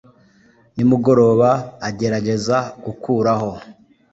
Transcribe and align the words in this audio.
nimugoroba 0.75 1.49
agerageza 1.87 2.57
gukuraho 2.85 3.51